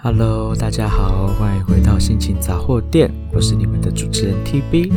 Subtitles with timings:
[0.00, 4.92] Hello，大家好，欢迎回到心情杂货店，我是你们的主持人 TB。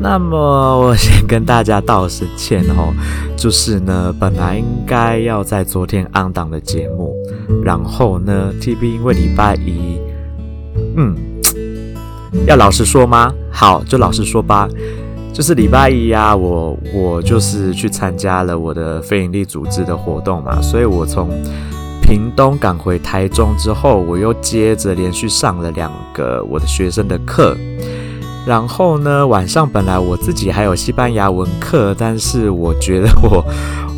[0.00, 0.36] 那么
[0.80, 2.92] 我先跟大家道声歉哦，
[3.36, 7.14] 就是呢，本来应该要在昨天安档的节目，
[7.62, 10.00] 然后呢，TB 因为礼拜一，
[10.96, 11.16] 嗯，
[12.44, 13.32] 要老实说吗？
[13.52, 14.68] 好，就老实说吧，
[15.32, 21.30] 就是礼拜一呀、我我就是去参加了我的非营利组织的活动嘛，所以我从
[22.02, 27.56] 屏东赶回台中之后，我又接着连续上了两个我的学生的课。
[28.44, 33.44] 然后呢，晚上本来我自己还有西班牙文课，但是我觉得我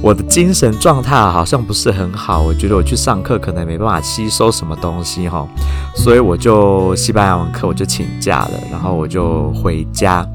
[0.02, 5.48] 我的精神状态好像不是很好，我觉得我去上课可能没办法吸收什么东西哈，
[5.96, 10.26] 所以我就西班牙文课我就请假了，然后我就回家。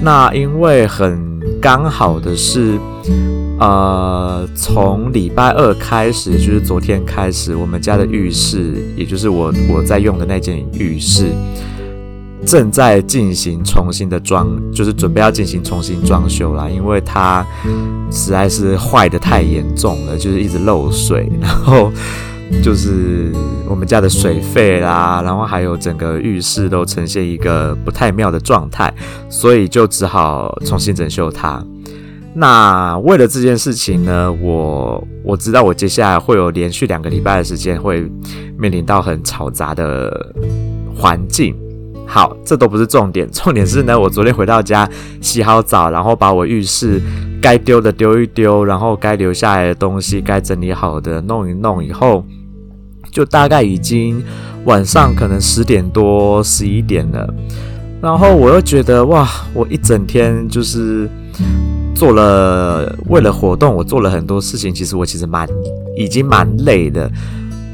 [0.00, 1.33] 那因为很
[1.64, 2.78] 刚好的是。
[3.58, 11.28] 呃，从礼拜二开始，就是昨天开始，我们家的浴室，也就是我我在用的那间浴室，
[12.44, 17.46] 正在进行重新的装，就是准备要进行重新装修啦，因为它
[18.10, 21.92] 实在是坏得太严重了，就是一直漏水，然后
[22.62, 23.30] 就是
[23.68, 28.92] 我们家的水费啦，然后还有整个浴室都呈现一个不太妙的状态，
[29.28, 31.64] 所以就只好重新整修它。
[32.34, 38.10] 那为了这件事情呢，我我知道我接下来会有连续两个礼拜的时间会
[38.58, 40.34] 面临到很嘈杂的
[40.96, 41.54] 环境。
[42.06, 44.88] 好，这都不是重点， 重点是呢，我昨天回到家
[45.20, 47.00] 洗好澡，然后把我浴室
[47.40, 52.24] 该丢的丢一丢，然后该留下来的东西该整理好的弄一弄以后，
[53.10, 54.22] 就大概已经
[54.64, 57.34] 晚上可能十点多十一点了。
[58.00, 61.08] 然后我又觉得哇，我一整天就是。
[61.96, 64.74] 做了为了活动，我做了很多事情。
[64.74, 65.48] 其实我其实蛮
[65.96, 67.08] 已经蛮累的，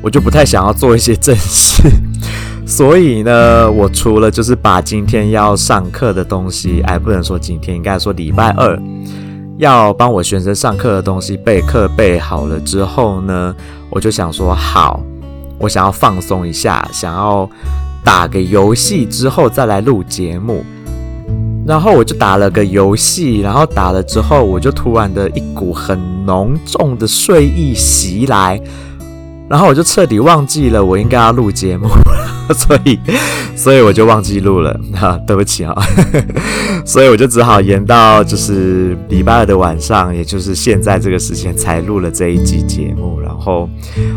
[0.03, 1.83] 我就不太想要做一些正事。
[2.71, 8.81] 所以呢，我除了就是把今天要上课的东西，哎，不能说今天，应该说礼拜二
[9.59, 13.53] 要帮我学生上课的东西备课备好了之后呢，
[13.91, 15.01] 我就想说好，
[15.59, 17.51] 我想要放松一下，想要
[18.05, 20.65] 打个游戏之后再来录节目。
[21.67, 28.61] 然后我就打了个游戏，然后打了之后，我就突然的一股很浓重的睡意袭来，
[29.49, 31.89] 然后我就彻底忘记了我应该要录节目，
[32.55, 32.99] 所以，
[33.57, 35.75] 所以我就忘记录了， 哈，对不起啊，
[36.85, 43.69] 所以我就只好延到就是礼拜二的晚上，也就是现在这个时间才录了这一集节目，然后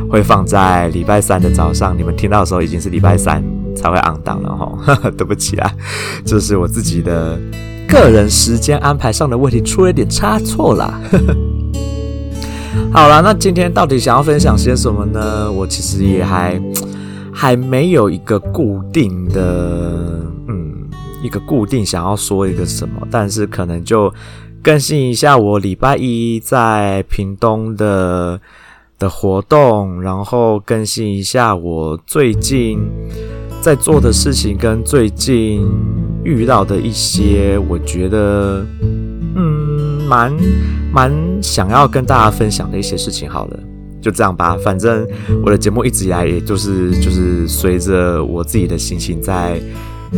[0.09, 3.43] 会放在礼拜三的早上，你们听到的时候已经是礼拜三。
[3.75, 5.71] 才会 on 档了哈，对不起啊，
[6.23, 7.39] 这是我自己的
[7.87, 10.93] 个人时间安排上的问题，出了点差错啦。
[12.91, 15.51] 好啦，那今天到底想要分享些什么呢？
[15.51, 16.61] 我其实也还
[17.33, 20.89] 还没有一个固定的，嗯，
[21.23, 24.13] 一个固定想要说一个什么，但是可能就
[24.61, 28.39] 更新一下我礼拜一在屏东的
[28.99, 32.79] 的活动，然后更新一下我最近。
[33.61, 35.65] 在做的事情跟最近
[36.25, 40.33] 遇到的一些，我觉得，嗯，蛮
[40.91, 43.29] 蛮想要跟大家分享的一些事情。
[43.29, 43.59] 好了，
[44.03, 44.55] 就这样吧。
[44.63, 45.07] 反正
[45.43, 49.59] 我的节目一直以来，也就是就是随着我自己的心情在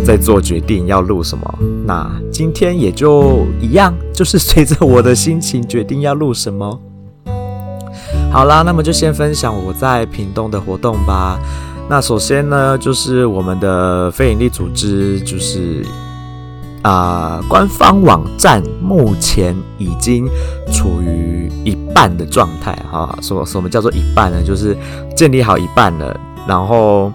[0.03, 1.59] 在做决定要录什么。
[1.85, 6.81] 那今天也就一样，就是随着我的心情决定要录什么。
[8.31, 11.40] 好啦，那么就先分享我在屏东的活动吧。
[11.88, 15.85] 那首先呢，就是我们的非营利组织，就是
[16.85, 20.28] 啊、官方网站目前已经
[20.72, 23.18] 处于一半的状态哈。
[23.23, 24.38] 什么什么叫做一半呢？
[24.46, 24.78] 就是
[25.16, 26.16] 建立好一半了，
[26.47, 27.12] 然后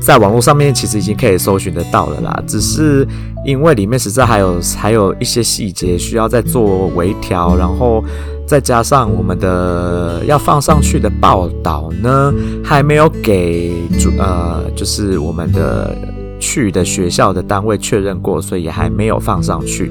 [0.00, 2.42] 在网络上面其实已经可以搜寻得到了啦。
[2.46, 3.06] 只是
[3.44, 8.02] 因为里面实在还有还有一些细节需要再做微调，然后。
[8.46, 12.30] 再加上我们的要放上去的报道呢，
[12.62, 15.96] 还没有给主呃，就是我们的
[16.38, 19.90] 去的学校的单位确认过，所以还没有放上去。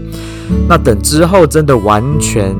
[0.67, 2.55] 那等之后真的完全。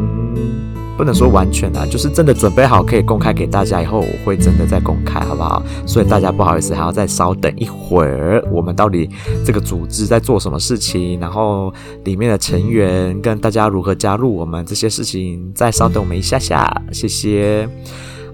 [0.96, 5.62] 不能说完全啊，就是真的准备好可以公开给大家以后，我会真的再公开，好不好？
[5.88, 8.40] 所以大家不好意思，还要再稍等一会儿。
[8.52, 9.10] 我们到底
[9.44, 11.20] 这个组织在做什么事情？
[11.20, 17.68] 然后里面的成员跟大家如何加入我们这些事情，再稍等我们一下下，谢谢。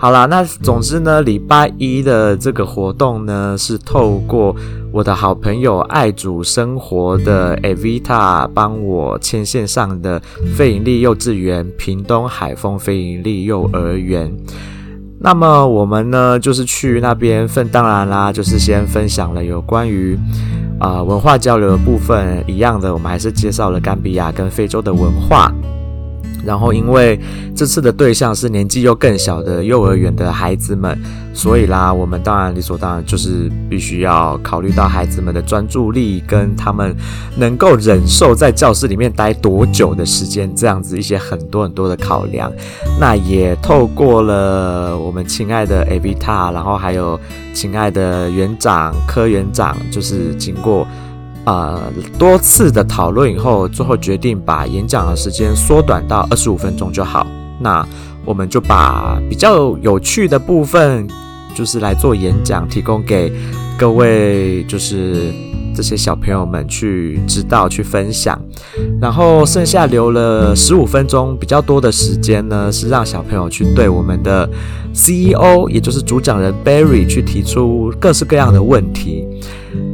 [0.01, 4.55] 好啦，那总之呢，礼拜一的这个活动呢，是透过
[4.93, 10.21] 我的好朋友爱主生活的 Evita 帮我牵线上的
[10.55, 14.33] 非营利幼稚园屏东海丰非营利幼儿园。
[15.19, 20.17] 那么我们呢，就是去那边分，当然啦，就是先分享了有关于
[20.79, 25.53] 啊、文化交流的部分，一样的，我们还是介绍了甘比亚跟非洲的文化。
[26.45, 27.19] 然后，因为
[27.55, 30.97] 这次的对象是年纪又更小的幼儿园的孩子们，
[31.33, 36.95] 所以啦，我们当然理所当然就是必须要考虑到孩子们的专注力跟他们
[37.37, 42.51] 能够忍受在教室里面待多久的时间，这样子一些很多很多的考量。
[42.99, 47.19] 那也透过了我们亲爱的 Avita，然后还有
[47.53, 50.87] 亲爱的园长、柯园长，就是经过。
[51.49, 51.81] 呃，
[52.19, 57.25] 多次的讨论以后，最后决定把演讲的时间缩短到二十五分钟就好。
[57.59, 57.83] 那
[58.23, 61.07] 我们就把比较有趣的部分，
[61.55, 63.33] 就是来做演讲，提供给
[63.79, 65.33] 各位，就是
[65.73, 68.39] 这些小朋友们去知道、去分享。
[69.01, 74.47] 然后剩下留了十五分钟，比较多的时间呢，是让小朋友去对我们的
[74.93, 79.25] CEO，也就是主讲人 Barry 去提出各式各样的问题。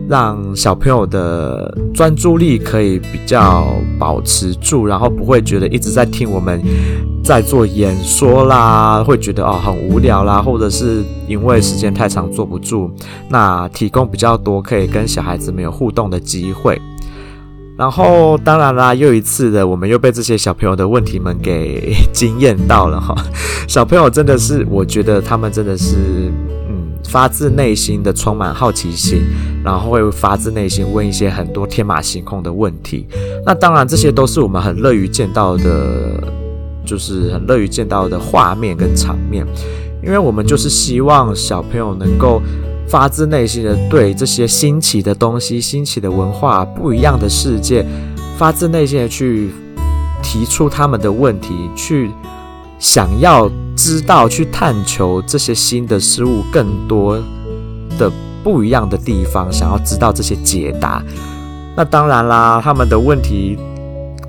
[0.07, 3.65] 让小朋友的专注力可以比较
[3.97, 6.61] 保持住，然后不会觉得一直在听我们
[7.23, 12.91] 在做演说啦，会觉得哦很无聊啦，或者是因为时间太长坐不住。
[13.29, 16.79] 那提供比较多可以跟小孩子们有互动的机会。
[17.75, 23.15] 然后当然啦，又一次的我们又被这些小朋友的问题们给 惊艳到了哈。
[23.67, 26.31] 小朋友真的是，我觉得他们真的是。
[27.15, 29.21] 发自内心的充满好奇心，
[29.63, 33.07] 然后会发自内心问一些很多天马行空的问题。
[33.45, 36.21] 那当然，这些都是我们很乐于见到的，
[36.83, 39.47] 就是很乐于见到的画面跟场面。
[40.03, 42.41] 因为我们就是希望小朋友能够
[42.85, 47.85] 发自内心的对这些新奇的东西、新奇的文化、不一样的世界，
[48.37, 49.51] 发自内心的去
[50.21, 52.11] 提出他们的问题，去
[52.79, 53.49] 想要。
[53.77, 57.21] 知道去探求这些新的事物，更多
[57.99, 58.09] 的
[58.41, 61.03] 不一样的地方，想要知道这些解答。
[61.75, 63.59] 那当然啦，他们的问题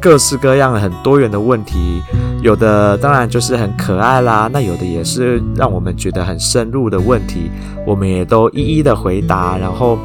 [0.00, 2.02] 各式各样、很多元的问题，
[2.42, 7.48] 有的当然就是很可爱啦，那有的也是让我们觉得很深入的问题，
[7.86, 9.56] 我们也都一一的回答。
[9.56, 9.96] 然后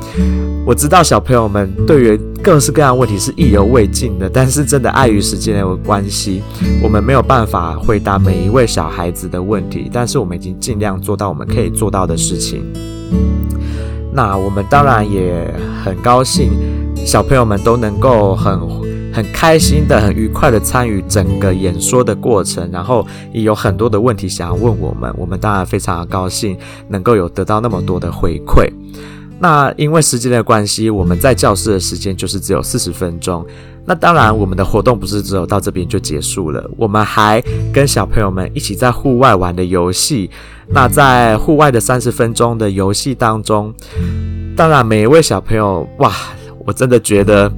[0.68, 6.42] 我知道小朋友们对于各式各样问题是意犹未尽的，但是真的碍于时间的关系，
[6.82, 9.90] 我们没有办法回答每一位小孩子的问题。
[9.94, 12.64] 但是我们已经尽量做到我们可以做到的事情。
[14.12, 15.54] 那我们当然也
[15.84, 16.52] 很高兴，
[16.96, 18.60] 小朋友们都能够很
[19.14, 25.14] 很开心的、很愉快的参与整个演说的过程，然后也有很多的问题想要问我们。
[25.16, 26.58] 我们当然非常的高兴，
[26.90, 28.68] 能够有得到那么多的回馈。
[29.42, 33.44] 那因为时间的关系，我们在教室的时间就是只有四十分钟。
[33.84, 37.44] 那当然，我们的活动不是只有到这边就结束了，我们还
[37.74, 40.30] 跟小朋友们一起在户外玩的游戏。
[40.68, 43.74] 那在户外的三十分钟的游戏当中，
[44.56, 46.14] 当然每一位小朋友，哇，
[46.64, 47.52] 我真的觉得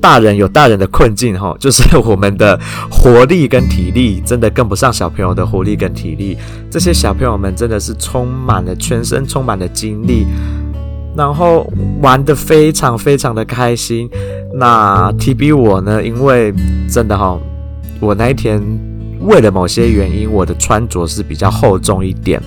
[0.00, 2.58] 大人有大人的困境哈，就是我们的
[2.90, 6.38] 活力跟体力真的跟不上小朋友的活力跟体力。
[6.70, 10.26] 这些小朋友们真的是充满了全身充满了精力。
[11.16, 11.66] 然后
[12.02, 14.08] 玩的非常非常的开心。
[14.54, 16.02] 那 TB 我呢？
[16.04, 16.52] 因为
[16.88, 17.38] 真的哈，
[18.00, 18.60] 我那一天
[19.20, 22.40] 为了某些原因，我的穿着是比较厚重一点。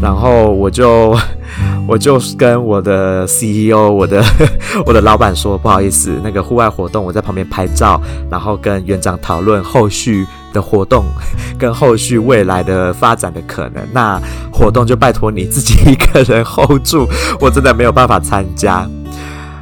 [0.00, 1.16] 然后我就
[1.88, 4.22] 我就跟我的 CEO，我的
[4.84, 8.00] 我的老板说，不好意思，那个户外活动我在旁边拍照，
[8.30, 11.04] 然后跟园长讨论后续的活动
[11.58, 13.82] 跟后续未来的发展的可能。
[13.92, 14.20] 那
[14.52, 17.06] 活动就拜托你自己一个人 hold 住，
[17.40, 18.88] 我真的没有办法参加。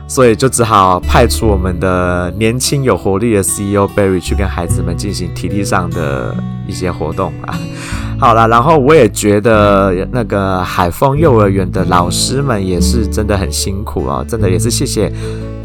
[0.07, 6.35] 所以就只好派出我们的年轻有活力的 CEO Barry 去跟孩子们进行体力上的
[6.67, 7.59] 一些活动啊。
[8.21, 15.13] 好了，然后我也觉得那个海丰幼儿园的老师们也是真的很辛苦啊，真的也是谢谢。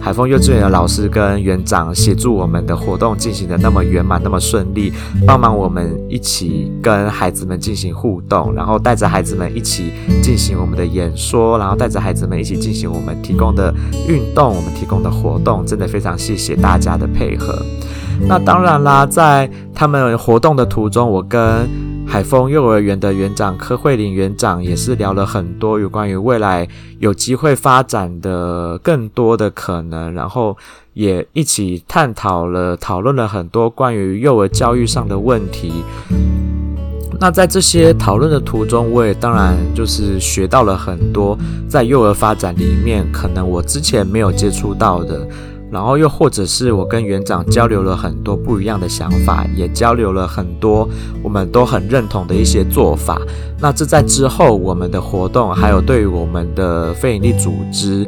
[0.10, 4.92] 海丰幼稚园的老师跟园长协助我们的活动进行的那么圆满、那么顺利，
[5.24, 13.72] 帮忙我们一起跟孩子们进行互动，然后带着孩子们一起进行我们的演说，然后带着孩子们一起进行我们提供的
[14.08, 17.64] 运动、我们提供的活动，真的非常谢谢大家的配合。
[18.28, 21.70] 那当然啦，在他们活动的途中，我跟
[22.10, 30.58] 海丰幼儿园的园长柯慧玲园长也是聊了很多有关于未来有机会发展的更多的可能，然后
[30.96, 35.72] 也一起探讨了、讨论了很多关于幼儿教育上的问题。
[37.22, 41.38] 那在这些讨论的途中，我也当然就是学到了很多
[41.70, 45.28] 在幼儿发展里面可能我之前没有接触到的。
[45.72, 50.88] 然后又或者是我跟园长交流了很多不一样的想法，也交流了很多
[51.24, 53.22] 我们都很认同的一些做法。
[53.60, 58.08] 那这在之后我们的活动，还有对于我们的非营利组织。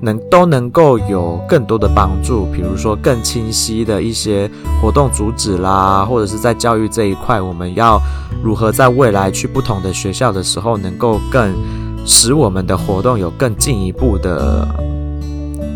[0.00, 7.98] 能都能够有更多的帮助，比如说更清晰的一些活动主旨啦，或者是在教育这一块，我们要
[8.42, 11.54] 如何在未来去不同的学校的时候，能够更
[12.04, 14.68] 使我们的活动有更进一步的，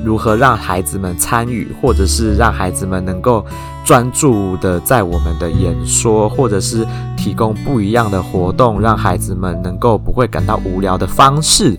[0.04, 3.44] 如何让孩子们参与，或者是让孩子们能够
[3.84, 6.86] 专注的在我们的演说，或者是
[7.16, 11.78] 提供不一样的活动，让孩子们能够不会感到无聊的方式，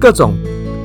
[0.00, 0.34] 各种。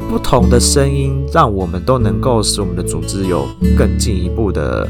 [0.07, 3.43] 不同的声音，让我们都能够使我们的组织有
[3.75, 4.87] 更进一步的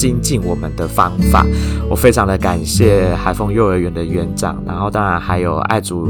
[0.00, 1.44] 精进我们的方法。
[1.90, 6.08] 我非常的感谢海丰幼儿园的园长，然后当然还有爱煮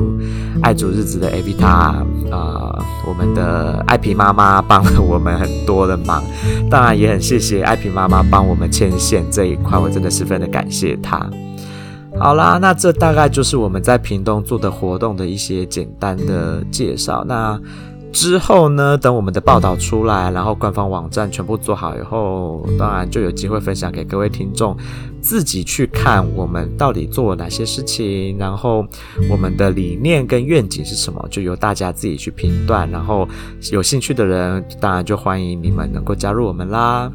[0.63, 2.79] 爱煮日子的 A B 塔，呃，
[3.09, 6.23] 我们的爱萍妈妈帮了我们很多的忙，
[6.71, 11.29] 当然也很谢谢爱萍妈妈帮我们牵线这一块，我真的十分的感谢她。
[12.19, 17.25] 好啦，那这大概就是我们在屏东做的活动的一些简单的介绍。
[17.27, 17.59] 那
[18.13, 24.77] 之后呢，等我们的报道出来，然后官方网站全部做好以后，当然就有机会分享给各位听众，
[25.21, 28.85] 自己去看我们到底做了哪些事情，然后
[29.31, 32.91] 我们的理念跟愿景是什么，就由大家自己去评断。
[32.91, 33.29] 然后
[33.71, 37.11] 有兴趣的人，当然就欢迎你们能够加入我们啦。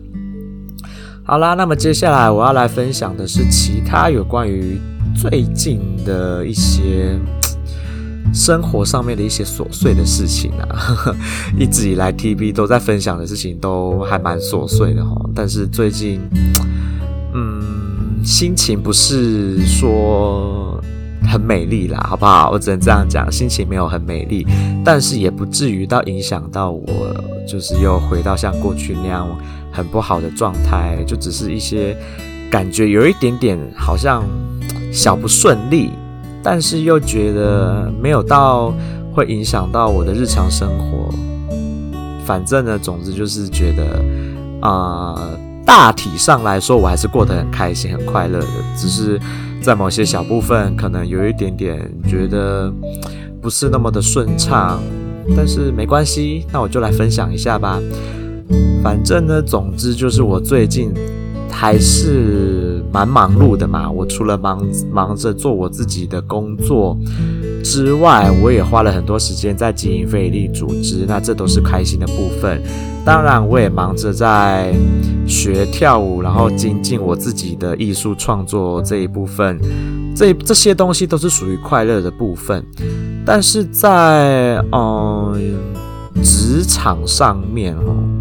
[1.24, 4.80] 好啦，那么接下来我要来分享的是其他有关于
[5.16, 7.20] 最近的一些。
[8.34, 11.16] 生活上面的一些琐碎的事情啊，呵呵，
[11.58, 15.16] 一直以来 TB 都在分享的事情都还蛮琐碎的哈。
[15.34, 16.20] 但是最近，
[17.34, 20.82] 嗯，心情不是说
[21.24, 22.52] 很美丽啦，好不好？
[22.52, 24.46] 我只能这样讲，心情没有很美丽，
[24.84, 26.86] 但是也不至于到影响到我，
[27.48, 29.28] 就是又回到像过去那样
[29.72, 31.96] 很不好的状态，就只是一些
[32.50, 34.24] 感觉有一点点好像
[34.92, 35.92] 小不顺利。
[36.48, 38.72] 但是又觉得没有到
[39.12, 41.10] 会影响到我的日常生活，
[42.24, 44.00] 反正呢，总之就是觉得
[44.62, 45.28] 啊、
[45.66, 48.48] 大体上来说我还是过得很开心、很快乐的，
[48.78, 49.20] 只是
[49.60, 52.72] 在某些小部分可能有一点点觉得
[53.42, 54.80] 不是那么的顺畅，
[55.36, 57.82] 但是没关系，那我就来分享一下吧。
[58.84, 60.94] 反正呢，总之就是我最近。
[61.50, 63.90] 还是蛮忙碌的嘛。
[63.90, 66.98] 我除了忙忙着做我自己的工作
[67.64, 71.06] 之外，我也花了很多时间在经营非营利组织。
[71.08, 72.62] 那这都是开心的部分。
[73.06, 74.74] 当然，我也忙着在
[75.28, 79.60] 学跳舞，然后精进我自己的艺术创作这一部分。
[80.16, 82.66] 这这些东西都是属于快乐的部分。
[83.26, 85.56] 但是在嗯
[86.24, 88.15] 职场上面哦。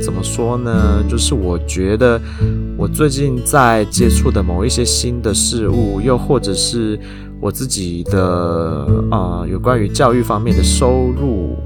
[0.00, 1.04] 怎么说呢？
[1.08, 2.20] 就是我觉得
[2.76, 6.98] 我最近在接触的某一些新的事物，又或者是
[7.40, 11.56] 我自己的呃有关于教育方面的收入，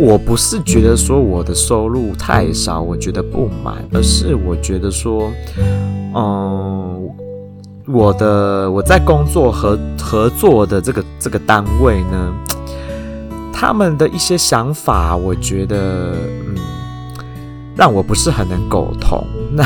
[0.00, 7.00] 我不是觉得说我的收入太少，我觉得不满，而是我觉得说，嗯、呃，
[7.86, 12.34] 我的我在工作和合作的这个这个单位呢，
[13.52, 16.45] 他们的一些想法，我觉得嗯。
[17.76, 19.64] 让我不是很能苟同， 那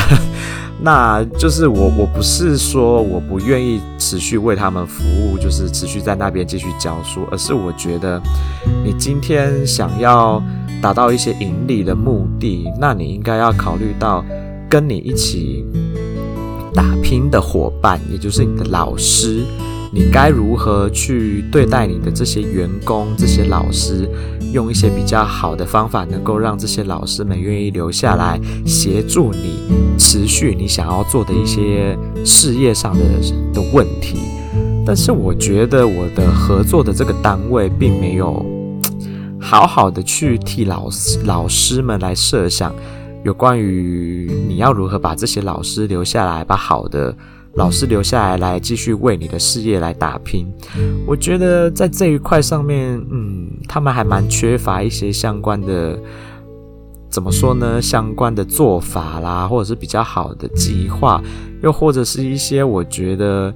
[0.83, 8.21] 那就是我我不是说我不愿意持续为他们服务，就是持续在那边继续教书，而是我觉得
[8.83, 10.43] 你今天想要
[10.81, 14.25] 达到一些盈利的目的，那你应该要考虑到
[14.67, 15.63] 跟你一起
[16.73, 19.45] 打拼的伙伴，也就是你的老师。
[19.93, 24.09] 你该如何去对待你的这些员工、这些老师，
[24.53, 29.59] 用一些比较好的方法，能够让这些老师们愿意留下来协助你
[29.97, 33.01] 持续你想要做的一些事业上的
[33.53, 34.19] 的问题。
[34.85, 38.45] 但是我觉得我的合作的这个单位并没有
[39.41, 42.73] 好好的去替老师老师们来设想，
[43.25, 47.13] 有关于你要如何把这些老师留下来，把好的。
[47.55, 50.47] 老师留下来，来继续为你的事业来打拼。
[51.05, 55.99] 我觉得在这一块上面，嗯，他们还蛮缺乏一些相关的，
[57.09, 57.81] 怎么说呢？
[57.81, 61.21] 相关的做法啦，或者是比较好的计划，
[61.61, 63.53] 又或者是一些我觉得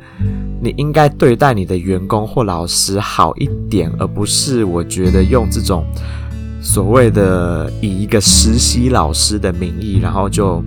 [0.62, 5.86] 你应该对待你的员工或老师好一点，而不是我觉得用这种
[6.62, 10.62] 所谓的以一个实习老师的名义，然后就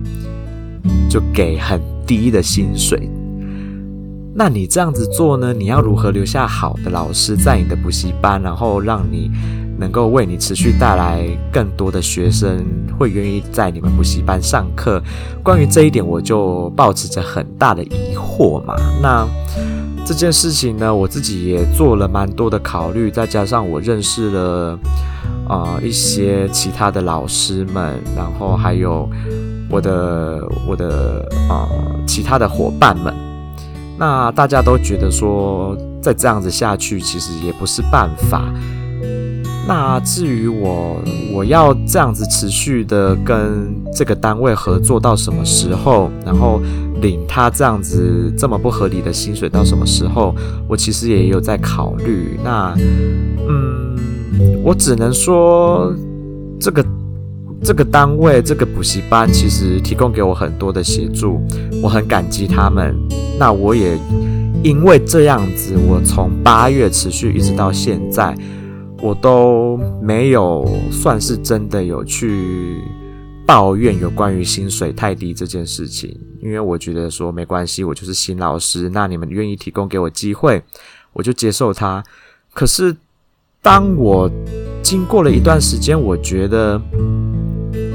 [1.07, 3.07] 就给很低的薪水。
[4.39, 5.51] 那你这样子做呢？
[5.51, 9.29] 你要如何留下好的老师在你的补习班，然后让你
[9.77, 12.65] 能够为你持续带来更多的学生
[12.97, 15.03] 会愿意在你们补习班上课。
[15.43, 18.75] 关于这一点，我就抱持着很大的疑惑嘛。
[19.01, 19.27] 那
[20.05, 24.79] 这件事情呢，我自己也做了蛮多的考虑，再加上我认识了
[25.49, 29.05] 啊、一些其他的老师们，然后还有
[29.69, 31.67] 我的我的啊、
[32.07, 33.13] 其他的伙伴们，
[33.99, 38.45] 那大家都觉得说，再这样子下去，其实也不是办法。
[39.67, 40.95] 那至于我，
[41.31, 46.59] 我要这样子持续的跟这个单位合作到什么时候，然后
[47.01, 50.33] 领他这样子这么不合理的薪水到什么时候，
[50.67, 52.39] 我其实也有在考虑。
[52.43, 52.73] 那，
[53.47, 53.95] 嗯，
[54.63, 55.93] 我只能说，
[56.59, 56.83] 这个
[57.63, 61.41] 这个单位这个补习班其实提供给我很多的协助，
[61.83, 62.95] 我很感激他们。
[63.37, 63.97] 那我也
[64.63, 68.35] 因为这样子，我从八月持续一直到现在。
[69.01, 72.83] 我都没有算是真的有去
[73.45, 80.61] 抱怨有关于薪水太低这件事情，因为我觉得说没关系，我就是新老师，那你们愿意提供给我机会，
[81.13, 82.03] 我就接受它。
[82.53, 82.93] 可是
[83.61, 84.29] 当我
[84.83, 86.77] 经过了一段时间，我觉得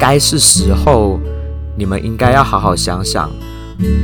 [0.04, 1.18] 该是时候，
[1.78, 3.25] 你们应该要好好想想，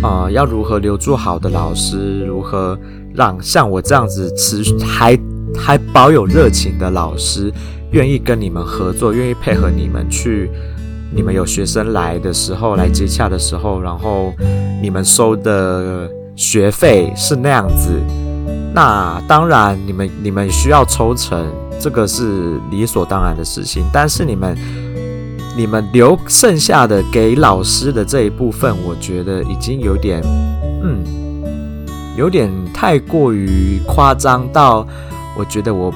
[0.00, 2.78] 啊、呃，要如何留住好的老师，如何
[3.14, 5.18] 让像我这样子持还。
[5.58, 7.52] 还保有热情的老师，
[7.90, 10.48] 愿意跟你们合作，愿意配合你们去，
[11.12, 14.32] 你们有学生来的时候，来接洽的时候，然后
[14.80, 17.90] 你们收的学费是那样子，
[18.72, 21.44] 那当然你们你们需要抽成，
[21.80, 23.84] 这个是理所当然的事情。
[23.92, 24.56] 但是你们
[25.60, 30.22] 你们留剩下的给老师的这一部分，我觉得已经有点，
[30.82, 31.04] 嗯，
[32.16, 34.88] 有点太过于夸张到。
[35.36, 35.92] 我觉得我，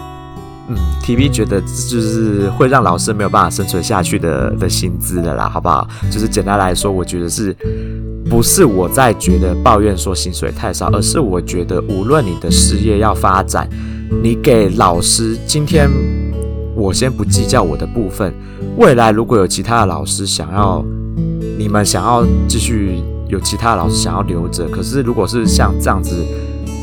[0.68, 5.88] 嗯，TV 觉得就是会让老师没有办法生存下去的的薪资的啦，好不好？
[6.10, 7.56] 就是简单来说，我觉得是
[8.28, 13.66] 不是我在觉得抱怨说薪水太少，而是我觉得无论你的事业要发展，
[14.22, 15.88] 你给老师今天，
[16.76, 18.34] 我先不计较我的部分，
[18.76, 20.84] 未来如果有其他的老师想要，
[21.58, 26.24] 你们想要继续有其他的老师想要留着，可是如果是像这样子。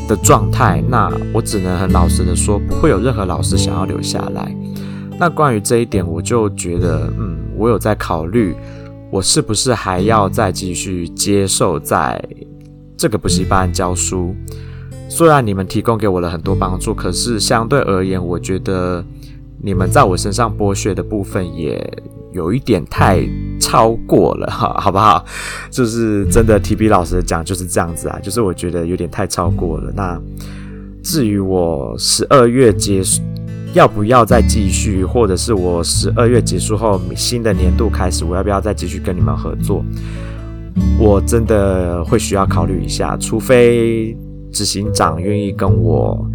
[0.08, 4.54] 的状态，那我只能很老实的说，不会有任何老师想要留下来。
[5.16, 8.52] 那关于这一点，我就觉得，嗯，我有在考虑，
[9.12, 12.22] 我是不是还要再继续接受在
[12.96, 14.34] 这个补习班教书？
[15.08, 19.04] 虽然你们提供给我了很多帮助，可是相对而言，我觉得
[19.62, 22.02] 你们在我身上剥削的部分也。
[22.32, 23.22] 有一点太
[23.60, 25.22] 超过了哈，好不好？
[25.70, 29.92] 就是真的，TB 老实讲就是这样子啊，就是我觉得有点太超过了。
[29.94, 30.18] 那
[31.02, 33.20] 至于我十二月结束
[33.74, 39.84] 要不要再继续，或者是我十二月结束后新的年度开始，我要不要再继续跟你们合作？
[40.98, 44.16] 我真的会需要考虑一下，除非
[44.50, 46.26] 执行长愿意跟我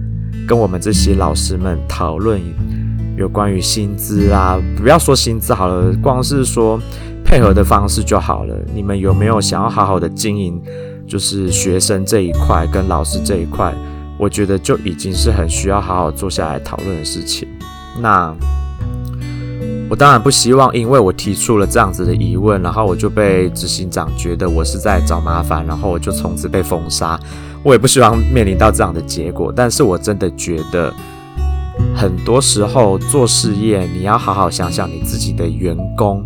[0.48, 2.40] 跟我们这些老师们讨论。
[3.18, 6.80] 有关于薪资啊，不要说薪资好了，光是说
[7.26, 8.56] 配合的方式就好了。
[8.76, 10.62] 你们有没有想要好好的经营，
[11.08, 13.74] 就是学生这一块跟老师这一块，
[14.20, 17.48] 我觉得就已经是很需要好好坐下来讨论的事情。
[18.00, 18.32] 那
[19.90, 27.20] 我当然不希望，因为我提出了这样子的疑问，然后我就被执行长觉得我是在找麻烦，然后我就从此被封杀。
[27.64, 30.94] 我也不希望面临到这样的结果，但是我真的觉得。
[31.96, 36.26] 很多时候做事业，你要好好想想你自己的员工，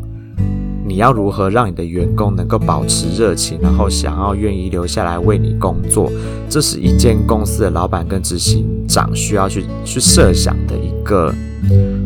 [0.85, 6.11] 你要如何让你的员工能够保持热情，然后想要愿意留下来为你工作，
[6.49, 11.33] 这是一间公司的老板跟执行长需要去去设想的个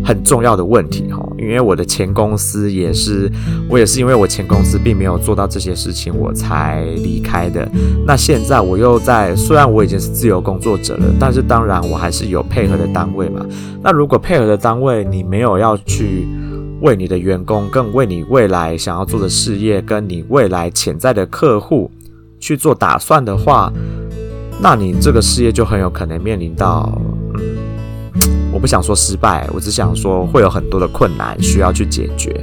[0.03, 1.23] 很重要的问题哈。
[1.38, 3.31] 因为我的前公司也是，
[3.69, 7.67] 我也是因为我前公司并没有做到这些事情，我才离开的。
[8.05, 13.45] 那现在我又在，虽然我已经是自由工作者了，但是当然我还是有配合的单位嘛。
[13.84, 16.27] 那如果配合的单位你没有要去
[16.81, 21.91] 为你的员工，更为你未来想要做的事业，跟你未来潜在的客户
[22.39, 23.71] 去做打算的话，
[24.62, 26.99] 那你这个事业就很有可能面临到。
[28.65, 32.36] 不想说失败，我只想说会有很多的困难需要去解决。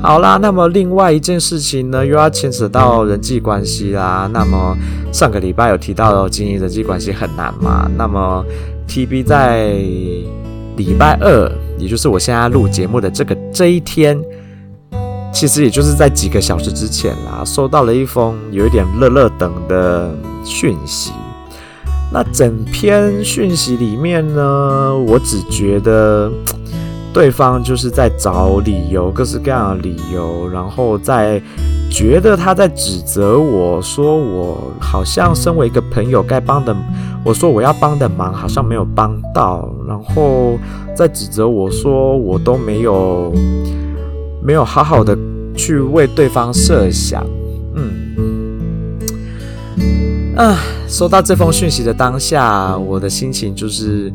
[0.00, 4.26] 好啦，那么另外一件事情呢，又要牵扯到人际关系啦。
[4.32, 4.74] 那么
[5.12, 7.86] 上个礼拜有提到经营人际关系很难嘛？
[7.94, 8.42] 那么
[8.88, 9.74] TB 在
[10.78, 14.18] 礼拜二，也就是我现在录节目的这个这一天，
[15.30, 20.10] 其实也就是在几个小时之前啦，收到了一封有一点热热等的
[20.42, 21.12] 讯息。
[22.12, 26.30] 那整篇讯息里面呢，我只觉得
[27.12, 31.40] 对方就是在找理由，各式各样的理由，然后在
[31.90, 36.76] 觉得他在指责我说我好像身为一个朋友该帮的，
[37.24, 40.58] 我说我要帮的忙好像没有帮到，然后
[40.94, 43.32] 在指责我说我都没有
[44.42, 45.16] 没有好好的
[45.54, 47.24] 去为对方设想，
[47.74, 48.11] 嗯，
[50.36, 50.58] 啊。
[50.88, 54.12] 收到这封讯息的当下，我的心情就是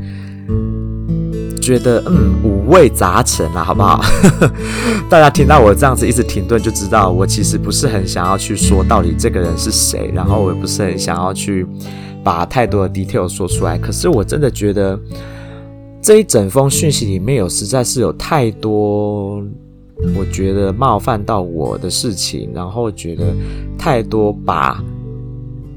[1.60, 4.00] 觉得嗯五味杂陈啦，好不好？
[5.10, 11.66] 大家听到我这样子一直停顿，就知道我其实不是很想要去说到底这个人是谁，然后我也不是很想要去
[12.24, 13.76] 把太多的 detail 说出来。
[13.76, 15.00] 可是我真的觉得
[16.00, 19.44] 这一整封讯息里面有实在是有太多
[20.16, 23.24] 我觉得冒犯到我的事情，然后觉得
[23.80, 24.80] 太多把。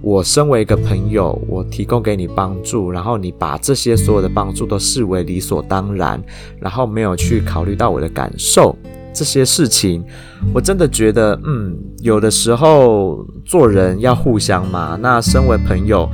[0.03, 6.23] 我身为一个朋友，我提供给你帮助，然后你把这些所有的帮助都视为理所当然，
[6.59, 8.75] 然后没有去考虑到我的感受，
[9.13, 10.03] 这些事情，
[10.55, 14.99] 我真的觉得，嗯，有的时候做人要互相嘛。
[15.01, 16.09] 那身为朋友，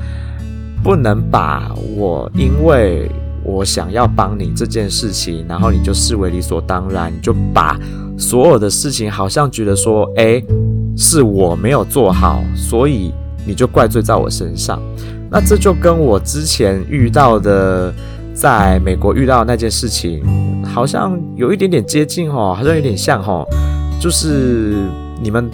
[0.83, 3.09] 不能把我因为
[3.45, 7.79] 我想要帮你这件事情，然后你就视为理所当然，你就把
[8.19, 10.45] 所有的事情好像觉得说，诶，
[10.97, 13.13] 是我没有做好，所以。
[13.47, 14.83] 你就怪罪在我身上，
[15.31, 17.95] 那这就跟我之前遇到的，
[18.35, 20.21] 在美国遇到的那件事情，
[20.65, 23.47] 好像有一点点接近哦，好像有点像哦，
[24.01, 24.75] 就是
[25.23, 25.49] 你们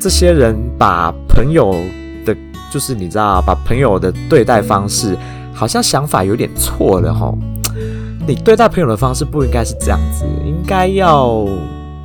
[0.00, 1.74] 这些人把朋友
[2.26, 2.36] 的，
[2.72, 5.16] 就是你知道，把朋友的对待方式，
[5.54, 7.38] 好像想法有点错了哦。
[8.26, 11.46] 你对待朋友的方式不应该是这样子，应该要。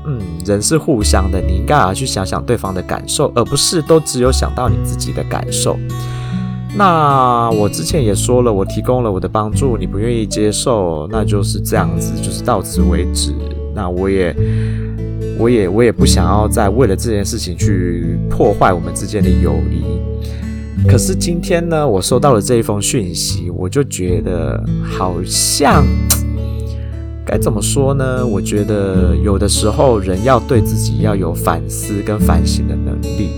[0.08, 5.78] 嗯，人是互相的，你应该要去想想对方的感受，而不是都只有想到你自己的感受。
[6.76, 13.34] 那我之前也说了，我提供了我的帮助，你不愿意接受，那就是这样子，就是到此为止。
[13.76, 14.34] 那我也，
[15.38, 19.84] 我也，我也不想要再为了这件事情去破坏我们之间的友谊。
[20.88, 24.64] 可是今天呢，我收到了这一封讯息，我就觉得
[24.98, 25.84] 好像。
[27.28, 28.26] 该怎么说呢？
[28.26, 33.32] 我觉得有的时候人要对自己要有反思跟反省的能力。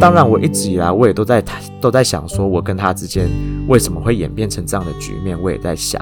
[0.00, 1.44] 当然，我一直以来我也都在，
[1.80, 3.28] 都在想说，我跟他之间
[3.66, 5.36] 为什么会演变成这样的局面？
[5.42, 6.00] 我也在想。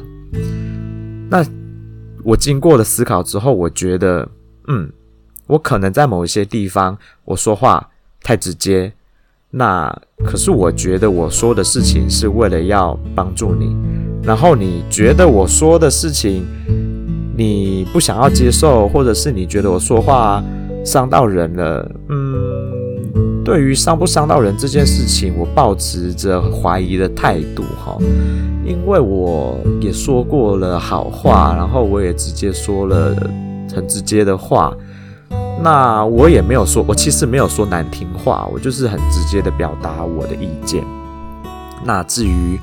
[1.30, 1.42] 那
[2.22, 4.28] 我经过了思考之后，我觉得，
[4.68, 4.92] 嗯，
[5.46, 7.88] 我可能在某一些地方我说话
[8.22, 8.92] 太直接。
[9.50, 9.90] 那
[10.22, 13.74] 可是我觉得我说的事情是为了要帮助你，
[14.22, 16.44] 然后你觉得我说的事情。
[17.34, 20.42] 你不想要接受，或者是你觉得我说话
[20.84, 27.96] 伤到人了，嗯，对于伤不伤到人这件事情，我抱持着怀疑的态度哈，
[28.64, 33.16] 因为我也说过了好话，然后我也直接说了
[33.74, 34.76] 很直接的话，
[35.62, 40.84] 那我也没有说，我其实没有说难听话，我就是很直接的表达我的意见。
[41.84, 42.60] 那至于。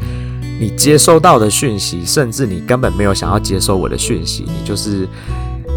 [0.59, 5.07] 你接收到的讯息，甚至你根本没有想要接收我的讯息，你就是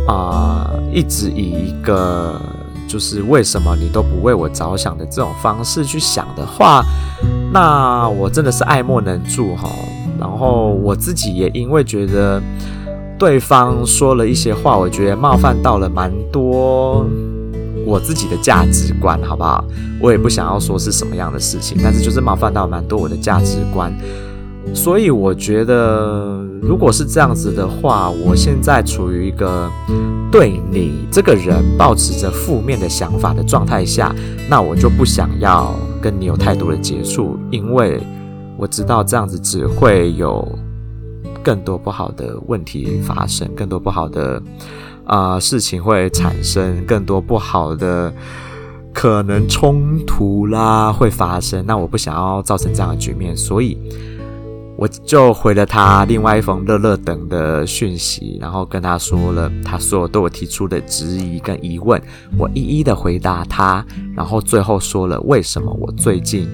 [0.09, 2.41] 啊、一直以一个
[2.89, 6.85] 就是为什么你都不为我着想的这种方式去想的话，
[7.53, 9.71] 那我真的是爱莫能助哈。
[10.19, 12.43] 然后我自己也因为觉得
[13.17, 17.07] 对方说了一些话，我觉得冒犯到了蛮多
[17.87, 19.65] 我自己的价值观，好不好？
[20.01, 23.97] 我也不想要说是什么样的事情，但是就是冒犯到蛮多我的价值观。
[24.75, 29.71] 所以我觉得，如果是这样子的话，我现在处于一个
[30.31, 34.15] 对你这个人抱持着负面的想法的状态下，
[34.49, 38.01] 那我就不想要跟你有太多的接触，因为
[38.57, 40.47] 我知道这样子只会有
[41.43, 44.43] 更多不好的问题发生，更多不好的
[45.05, 48.13] 啊、事情会产生，更多不好的
[48.93, 51.65] 可能冲突啦会发生。
[51.67, 53.79] 那我不想要造成这样的局面，所以。
[54.83, 62.03] 我就回了他另外一封乐乐等的讯息，然后跟他说了他所有对我提出的质疑跟疑问，
[62.37, 66.49] 我一一的回答他，然后最后说了为什么我最近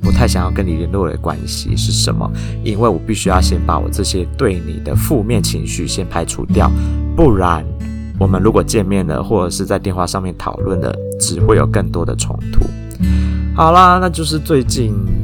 [0.00, 2.26] 不太想要跟你联络的关系是什么，
[2.64, 6.70] 因为我必须要先把我这些对你的负面情绪先排除掉，
[7.14, 7.62] 不然
[8.18, 12.60] 我们如果见面了或者是在电话上面讨论了，只会有更多的冲突。
[13.54, 15.17] 好啦，那就是最近。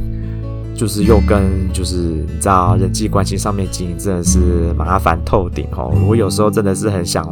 [0.75, 4.39] 就是又跟就是你知道人际关系上面经营真的是
[4.77, 5.91] 麻烦透顶哦。
[6.07, 7.25] 我有时候真的是很想，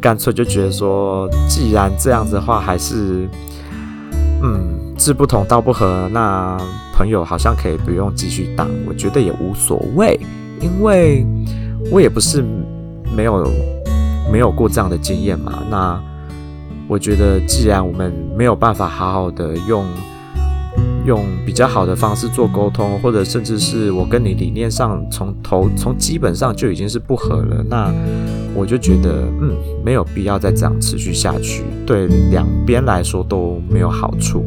[0.00, 3.28] 干脆就觉得说，既然这样子的话，还是
[4.42, 6.56] 嗯志不同道不合，那
[6.94, 10.18] 朋友好像可以不用继续当，我觉得也无所谓，
[10.60, 11.26] 因为
[11.92, 12.42] 我也不是
[13.14, 13.46] 没有
[14.32, 15.62] 没有过这样的经验嘛。
[15.70, 16.00] 那
[16.88, 19.84] 我觉得，既然我们没有办法好好的用
[21.06, 27.92] 用比较好的方式做沟通，或者甚至是我跟你理念上从头从基本上就已经是不合了，那
[28.54, 34.44] 我就觉得，嗯，没有必要再这样持续下去，对两边来说都没有好处。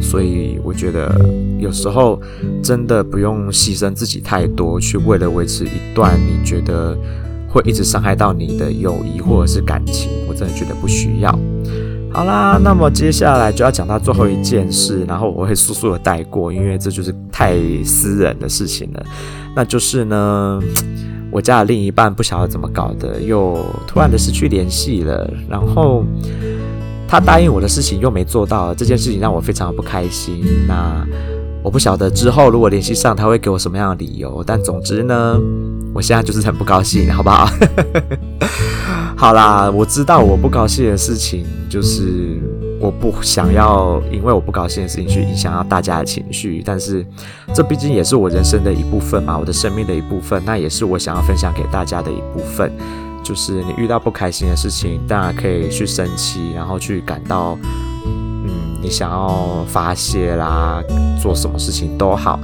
[0.00, 1.12] 所以我觉得
[1.58, 2.20] 有时候
[2.62, 6.96] 真的不用牺牲自己太多，去为了维持一段你觉得
[7.48, 11.36] 会一直伤害到你的友谊或者是感情，我真的觉得不需要。
[12.12, 19.02] 好啦，那么接下来就要讲到最后一件事，然后我会速速的带过，因为这就是太私人的事情了。
[19.54, 20.60] 那就是呢，
[21.30, 26.04] 我家的另一半不晓得怎么搞的，又突然的失去联系了，然后。
[27.12, 30.44] 他答应我的事情又没做到，这件事情让我非常不开心。
[30.68, 31.04] 那
[31.60, 34.44] 我不晓得之后如果联系上，他会给我什么样的理由。
[34.46, 35.36] 但总之呢，
[35.92, 37.50] 我现在就是很不高兴，好不好？
[39.20, 42.40] 好啦，我知道我不高兴的事情，就是
[42.80, 46.62] 我不想要因为我不高兴的事情去影响到大家的情绪。
[46.64, 47.04] 但是
[47.54, 52.72] 这毕竟也是我人生的一部分嘛，我的生命的一部分，那也是我想要分享给大家的一部分。
[53.22, 57.58] 就是你遇到不开心的事情，当然可以去生气，然后去感到，
[58.06, 58.48] 嗯，
[58.82, 60.82] 你想要发泄啦，
[61.20, 62.40] 做什么事情都好。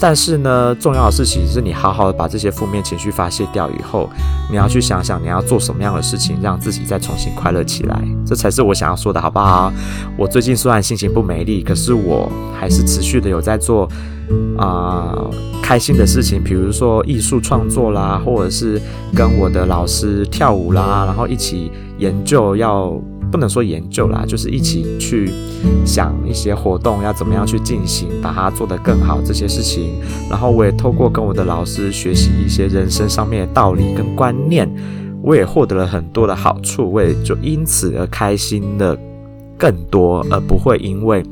[0.00, 4.08] 但是呢，重要的事情是你好好的把这些负面情绪发泄掉以后，
[4.50, 8.02] 你要去想想你要做什么样的事情，让自己再重新快乐起来。
[8.26, 9.70] 这才是我想要说的，好不好？
[10.16, 13.86] 我最近虽然心情不美丽，可是我还是持续的有在做
[14.56, 15.14] 啊、
[15.62, 18.80] 开心的事情，比如说艺术创作啦，或者是
[19.14, 22.98] 跟我的老师跳舞啦，然后一起研究要。
[23.30, 25.30] 不能说研究啦，就是一起去
[25.84, 30.00] 想一些活动要怎么样去进行，把它做得更好这些事情。
[30.28, 34.68] 然后我也透过跟我的老师学习一些人生上面的道理跟观念，
[35.22, 38.98] 我也获得了很多的好处，我也就因此而开心的
[39.56, 41.22] 更多，而不会因为。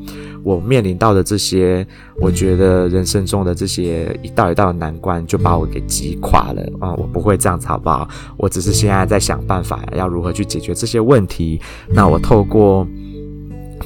[0.49, 1.87] 我面临到的这些，
[2.19, 6.95] 我觉得人生中的这些一道一道的难关，就把我给击垮了啊！
[6.95, 8.09] 我不会这样子，好不好？
[8.39, 11.61] 我只是现在在想办法，要如何去解决这些问题。
[11.87, 12.89] 那我透过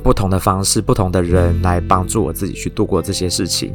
[0.05, 3.75] 不同的方式、不同的人来帮助我自己去度过这些事情。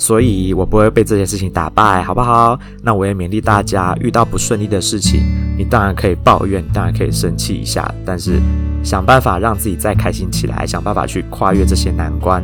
[0.00, 2.58] 所以我不会被这件事情打败，好不好？
[2.82, 5.20] 那我也勉励大家，遇到不顺利的事情，
[5.58, 8.40] 你当然可以抱怨，当然可以生气一下，但是
[8.82, 12.42] 想办法让自己再开心起来，想办法去跨越这些难关。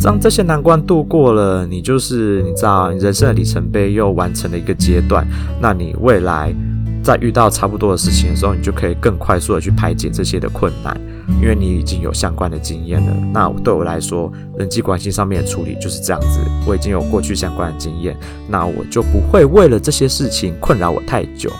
[0.00, 5.26] 当这些难关度过了，你就是你知道，人生的里程碑又完成了一个阶段。
[5.60, 6.54] 那你未来
[7.02, 10.96] 在遇到差不多的事情的时候，你就可以更快速的去排解这些的困难。
[11.40, 16.40] 因为你已经有相关的经验了，那对我来说，人际关系上面的处理就是这样子。
[16.66, 18.16] 我已经有过去相关的经验，
[18.48, 21.50] 那我就不会为了这些事情困扰我太久。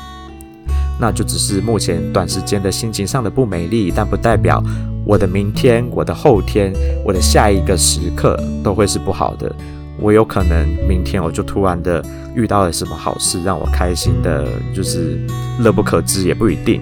[1.00, 4.60] 那就只是目前短时间的心情上的不美丽，但不代表
[5.04, 6.72] 我的明天、我的后天、
[7.04, 9.54] 我的下一个时刻都会是不好的。
[10.00, 12.04] 我有可能明天我就突然的
[12.34, 15.20] 遇到了什么好事，让我开心的，就是
[15.60, 16.80] 乐不可支，也不一定。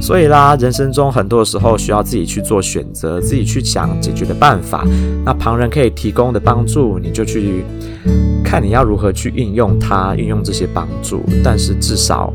[0.00, 4.86] 所以啦，人生中很多时候需要自己去做选择，自己去想解决的办法。
[5.24, 7.64] 那旁人可以提供的帮助，你就去
[8.44, 11.22] 看你要如何去运用它，运用这些帮助。
[11.42, 12.32] 但是至少，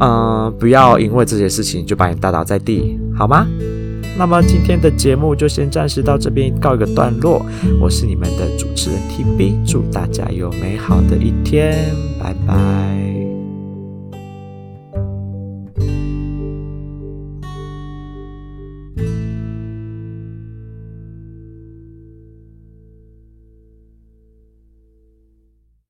[0.00, 3.46] 嗯、不要因为这些事情就把你打倒在地，好吗？
[4.18, 7.40] 那么今天的节目就先暂时到这边告一个段落。
[7.80, 13.17] 我是你们的主持人 TB，祝大家有美好的一天，拜拜。